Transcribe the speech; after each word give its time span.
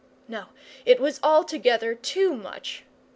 No, 0.27 0.47
it 0.83 0.99
was 0.99 1.19
altogether 1.21 1.93
too 1.93 2.33
much. 2.35 2.85